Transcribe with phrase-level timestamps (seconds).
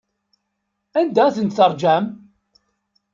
[0.99, 2.05] Anda ay tent-teṛjam?